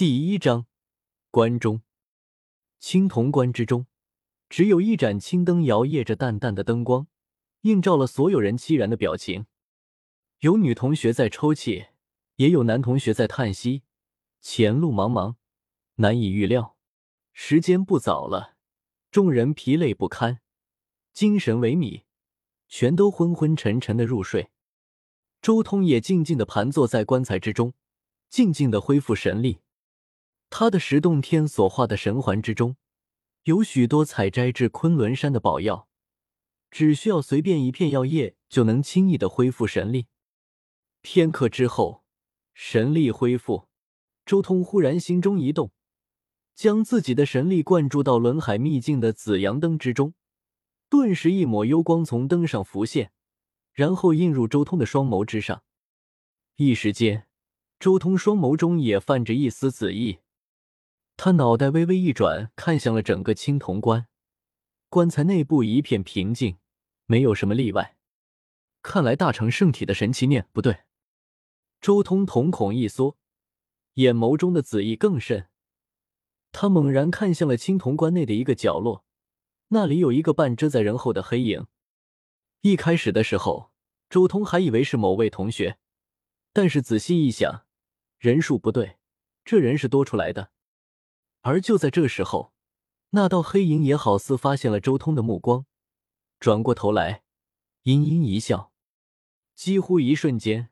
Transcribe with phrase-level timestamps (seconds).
[0.00, 0.64] 第一章，
[1.30, 1.82] 关中
[2.78, 3.86] 青铜棺之中，
[4.48, 7.06] 只有一盏青灯摇曳着淡淡的灯光，
[7.60, 9.44] 映照了所有人凄然的表情。
[10.38, 11.88] 有女同学在抽泣，
[12.36, 13.82] 也有男同学在叹息。
[14.40, 15.34] 前路茫茫，
[15.96, 16.78] 难以预料。
[17.34, 18.56] 时间不早了，
[19.10, 20.40] 众人疲累不堪，
[21.12, 22.04] 精神萎靡，
[22.68, 24.50] 全都昏昏沉沉的入睡。
[25.42, 27.74] 周通也静静的盘坐在棺材之中，
[28.30, 29.60] 静静的恢复神力。
[30.50, 32.76] 他的十洞天所化的神环之中，
[33.44, 35.88] 有许多采摘至昆仑山的宝药，
[36.70, 40.08] 只需要随便一片药叶，就能轻易的恢复神力。
[41.00, 42.04] 片刻之后，
[42.52, 43.68] 神力恢复，
[44.26, 45.70] 周通忽然心中一动，
[46.54, 50.14] 将自己的神力灌注到轮海秘境的紫阳灯之中，
[50.90, 53.12] 顿时一抹幽光从灯上浮现，
[53.72, 55.62] 然后映入周通的双眸之上。
[56.56, 57.28] 一时间，
[57.78, 60.18] 周通双眸中也泛着一丝紫意。
[61.22, 64.06] 他脑袋微微一转，看向了整个青铜棺，
[64.88, 66.56] 棺材内部一片平静，
[67.04, 67.98] 没有什么例外。
[68.80, 70.78] 看来大成圣体的神奇念不对。
[71.78, 73.18] 周通瞳孔一缩，
[73.96, 75.50] 眼眸中的紫意更甚。
[76.52, 79.04] 他猛然看向了青铜棺内的一个角落，
[79.68, 81.66] 那里有一个半遮在人后的黑影。
[82.62, 83.70] 一开始的时候，
[84.08, 85.76] 周通还以为是某位同学，
[86.54, 87.66] 但是仔细一想，
[88.16, 88.96] 人数不对，
[89.44, 90.52] 这人是多出来的。
[91.42, 92.52] 而就在这时候，
[93.10, 95.66] 那道黑影也好似发现了周通的目光，
[96.38, 97.22] 转过头来，
[97.82, 98.72] 阴阴一笑。
[99.54, 100.70] 几乎一瞬间，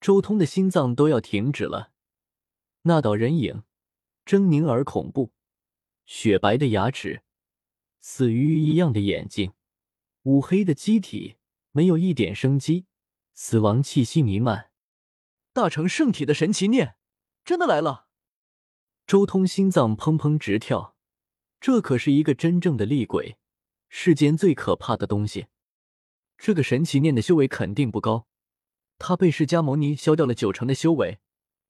[0.00, 1.92] 周通的心脏都要停止了。
[2.82, 3.64] 那道人影，
[4.24, 5.32] 狰狞而恐怖，
[6.06, 7.22] 雪白的牙齿，
[8.00, 9.52] 死鱼一样的眼睛，
[10.22, 11.36] 乌黑的机体，
[11.72, 12.86] 没有一点生机，
[13.34, 14.70] 死亡气息弥漫。
[15.52, 16.96] 大成圣体的神奇念，
[17.44, 18.09] 真的来了！
[19.10, 20.94] 周通心脏砰砰直跳，
[21.60, 23.38] 这可是一个真正的厉鬼，
[23.88, 25.48] 世间最可怕的东西。
[26.38, 28.28] 这个神奇念的修为肯定不高，
[29.00, 31.18] 他被释迦牟尼削掉了九成的修为，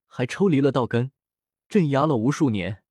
[0.06, 1.12] 还抽离了道根，
[1.66, 2.82] 镇压了无数年。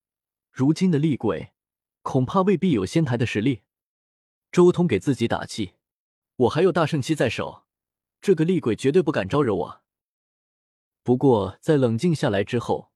[0.52, 1.54] 如今的厉鬼，
[2.02, 3.62] 恐怕未必有仙台的实力。
[4.52, 5.76] 周通给自己打气
[6.38, 7.66] ：“我还有大圣期在手，
[8.20, 9.82] 这个厉鬼绝对不敢招惹我。”
[11.06, 12.90] 不过在冷静下来之后。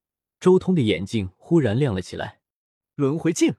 [0.44, 2.42] 周通的眼睛忽然亮了起来，
[2.96, 3.56] 轮回镜，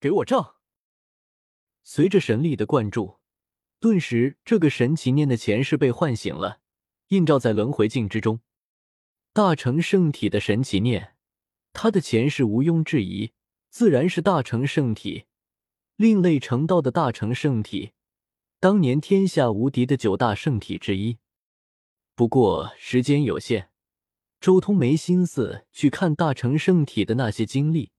[0.00, 0.56] 给我照！
[1.82, 3.18] 随着神力的灌注，
[3.80, 6.60] 顿时这个神奇念的前世被唤醒了，
[7.08, 8.40] 映照在轮回镜之中。
[9.34, 11.16] 大成圣体的神奇念，
[11.74, 13.32] 他的前世毋庸置疑，
[13.68, 15.26] 自然是大成圣体，
[15.96, 17.92] 另类成道的大成圣体，
[18.58, 21.18] 当年天下无敌的九大圣体之一。
[22.14, 23.73] 不过时间有限。
[24.44, 27.92] 周通没心思去看大成圣体的那些经历，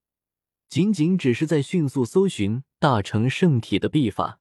[0.70, 4.40] 仅仅只是在迅速搜寻大成圣体的秘法。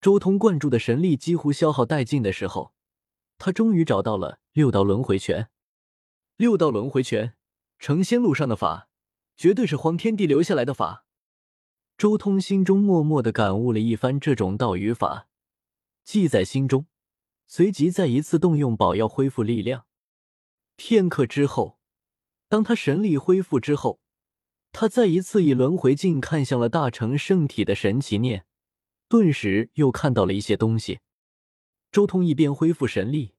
[0.00, 2.72] 周通灌注的神力几乎消耗殆尽的时候，
[3.36, 5.50] 他终于找到了六道轮回拳。
[6.38, 7.34] 六道轮回拳，
[7.78, 8.88] 成仙路上的法，
[9.36, 11.04] 绝对是荒天帝留下来的法。
[11.98, 15.28] 周通心中默默的感悟了一番这种道与法，
[16.02, 16.86] 记在心中，
[17.46, 19.84] 随即再一次动用宝药恢复力量。
[20.82, 21.78] 片刻之后，
[22.48, 24.00] 当他神力恢复之后，
[24.72, 28.46] 他再一次以轮回镜看向了大成圣体的神奇念，
[29.06, 31.00] 顿时又看到了一些东西。
[31.92, 33.34] 周通一边恢复神力，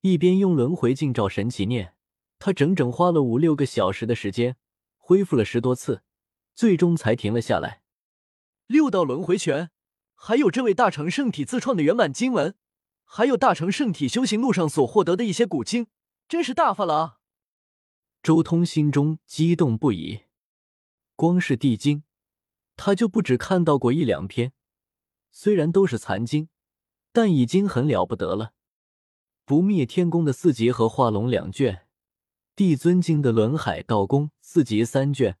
[0.00, 1.92] 一边用轮回镜照神奇念，
[2.38, 4.56] 他整整花了五六个小时的时间，
[4.96, 6.02] 恢复了十多次，
[6.54, 7.82] 最终才停了下来。
[8.66, 9.70] 六道轮回拳，
[10.14, 12.54] 还有这位大成圣体自创的圆满经文，
[13.04, 15.88] 还有大成圣体修行路上所获得的一些古经。
[16.30, 17.18] 真是大发了啊！
[18.22, 20.26] 周通心中激动不已。
[21.16, 22.04] 光是地经，
[22.76, 24.52] 他就不止看到过一两篇，
[25.32, 26.48] 虽然都是残经，
[27.10, 28.52] 但已经很了不得了。
[29.44, 31.88] 不灭天宫的四级和化龙两卷，
[32.54, 35.36] 帝尊经的轮海道宫四级三卷，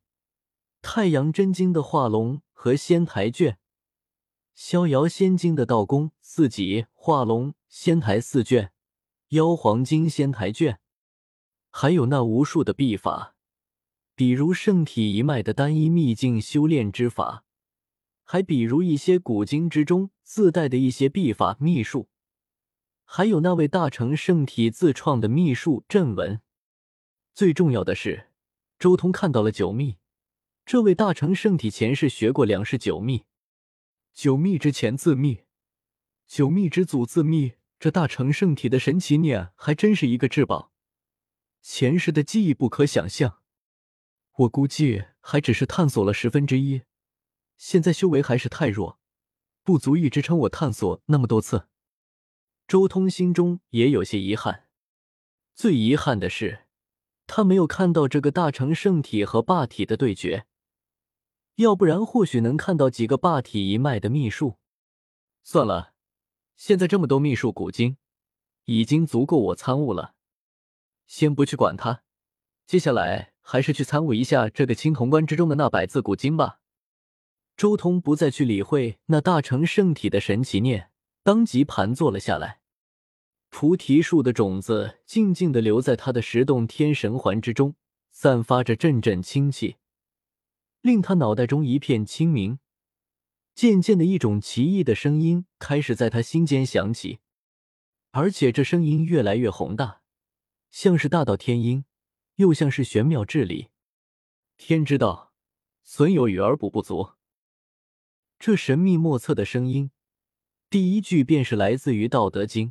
[0.82, 3.60] 太阳真经的化龙和仙台卷，
[4.56, 8.72] 逍遥仙经的道宫四级化龙仙台四卷。
[9.28, 10.79] 妖皇经仙台卷，
[11.70, 13.34] 还有那无数的秘法，
[14.14, 17.44] 比如圣体一脉的单一秘境修炼之法，
[18.24, 22.08] 还比如一些古经之中自带的一些秘法秘术，
[23.04, 26.40] 还有那位大成圣体自创的秘术阵文。
[27.32, 28.28] 最重要的是，
[28.78, 29.96] 周通看到了九秘，
[30.66, 33.24] 这位大成圣体前世学过两世九秘，
[34.12, 35.44] 九秘之前自秘，
[36.26, 37.52] 九秘之祖自秘。
[37.78, 40.70] 这大成圣体的神奇念还真是一个至宝，
[41.62, 43.42] 前世的记忆不可想象。
[44.38, 46.82] 我估计还只是探索了十分之一，
[47.56, 48.98] 现在修为还是太弱，
[49.62, 51.68] 不足以支撑我探索那么多次。
[52.66, 54.68] 周通心中也有些遗憾，
[55.54, 56.66] 最遗憾的是，
[57.26, 60.46] 他没有看到这个大成圣体和霸体的对决，
[61.56, 64.58] 要不然或许能看到几个霸体一脉的秘术。
[65.42, 65.94] 算了，
[66.56, 67.96] 现在这么多秘术古经，
[68.64, 70.14] 已经足够我参悟了，
[71.10, 72.04] 先不去管它，
[72.68, 73.32] 接下来。
[73.42, 76.60] 还是去参悟一下这个青铜棺之中的那百字古经吧。
[77.56, 80.92] 周通不再去理会那大成圣体的神奇念，
[81.24, 82.60] 当即盘坐了下来。
[83.48, 87.74] 菩提树的种子静静的留在他的十洞天神环之中，
[88.12, 89.78] 散发着阵阵清气，
[90.80, 92.60] 令他脑袋中一片清明。
[93.56, 97.18] 渐渐的，一种奇异的声音开始在他心间响起，
[98.12, 99.99] 而且这声音越来越宏大，
[100.70, 101.84] 像是大道天音。
[102.36, 103.68] 又像是玄妙至理，
[104.56, 105.34] 天之道，
[105.82, 107.10] 损有余而补不足。
[108.38, 109.90] 这神秘莫测的声音，
[110.70, 112.68] 第一句便是来自于《道德经》，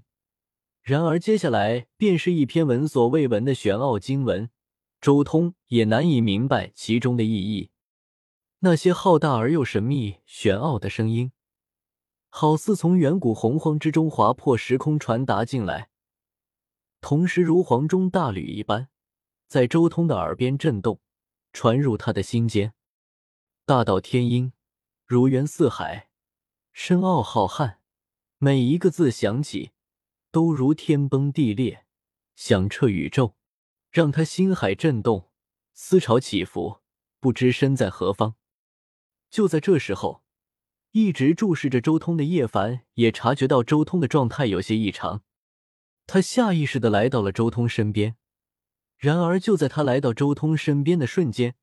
[0.82, 4.50] 然而接下来便是一篇闻所未闻的玄奥经文，
[5.00, 7.70] 周通也难以明白其中的意义。
[8.62, 11.32] 那些浩大而又神秘、玄奥的声音，
[12.30, 15.89] 好似从远古洪荒之中划破时空传达进来，
[17.02, 18.90] 同时如黄钟大吕一般。
[19.48, 21.02] 在周通的耳边震动，
[21.54, 22.74] 传入他的心间。
[23.66, 24.54] 大道天音，
[25.06, 26.10] 如渊似海，
[26.72, 27.78] 深奥浩瀚。
[28.38, 29.72] 每一个字响起，
[30.32, 31.86] 都如天崩地裂，
[32.36, 33.36] 响彻宇宙，
[33.92, 35.30] 让他心海震动，
[35.74, 36.82] 思潮起伏，
[37.20, 38.36] 不知身在何方。
[39.30, 40.24] 就在这时候，
[40.92, 45.24] 一直注视着周通的叶凡也察觉到周通的状态有些异常，
[46.12, 48.16] 他下意识的来到了周通身边。
[48.98, 51.54] 然而，就在他来到周通身边的瞬间，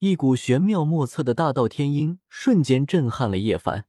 [0.00, 3.86] 一股玄妙莫测的大道天音瞬间震撼了叶凡。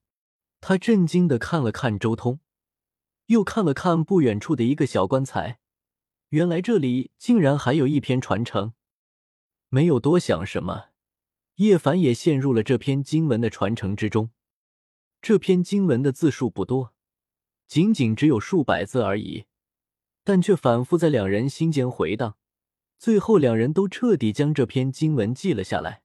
[0.62, 2.39] 他震惊的看了看周通，
[3.25, 5.59] 又看了看不远处的一个小棺材，
[6.30, 8.71] 原来这里竟然还有一篇传承。
[9.68, 10.91] 没有多想什么，
[11.56, 14.31] 叶凡也陷入了这篇经文的传承之中。
[15.21, 16.94] 这篇经文的字数不多，
[17.68, 19.44] 仅仅只有数百字而已，
[20.24, 22.38] 但却反复在两人心间回荡。
[22.98, 26.04] 最后，两人都彻底将这篇经文记了下来。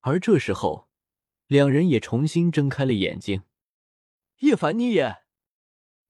[0.00, 0.88] 而这时候，
[1.46, 3.42] 两人也重新睁开了眼睛。
[4.38, 5.18] 叶凡，你也？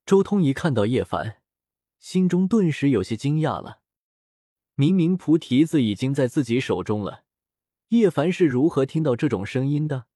[0.05, 1.39] 周通一看到叶凡，
[1.99, 3.81] 心中顿时有些惊讶了。
[4.75, 7.25] 明明菩提子已经在自己手中了，
[7.89, 10.07] 叶凡是如何听到这种声音的？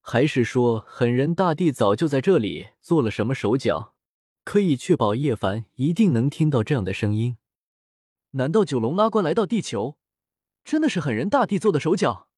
[0.00, 3.94] 还是说，狠人大帝早就在这里做了什么手脚，
[4.48, 7.36] 可以确保叶凡一定能听到这样的声音？
[8.30, 9.98] 难道九龙拉棺来到地球，
[10.64, 12.30] 真的是狠人大帝做的手脚，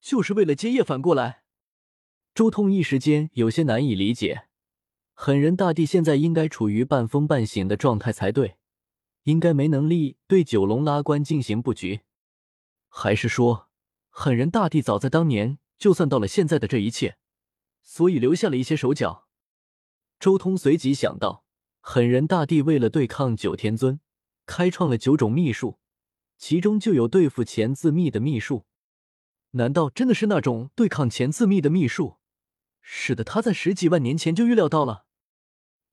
[0.00, 1.42] 就是为了接叶凡过来？
[2.34, 4.44] 周通一时间有些难以理解。
[5.12, 8.56] 狠人大帝现在应该处于半疯半醒的状态才对，
[9.24, 12.00] 应该没能力对九龙拉棺进行布局，
[12.88, 13.68] 还是说，
[14.08, 17.18] 狠人大帝早在当年就算到了现在的这一切，
[17.82, 19.27] 所以留下了一些手脚？
[20.18, 21.44] 周通随即想到，
[21.80, 24.00] 狠人大帝为了对抗九天尊。
[24.46, 25.78] 开创了九种秘术，
[26.38, 28.64] 其中就有对付钱字秘的秘术。
[29.50, 32.16] 难道真的是那种对抗钱字秘的秘术，
[32.80, 35.04] 使得他在十几万年前就预料到了？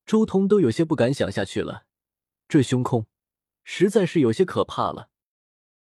[0.05, 1.85] 周通都有些不敢想下去了。
[2.47, 3.07] 这胸空
[3.65, 5.09] 实在是有些可怕了。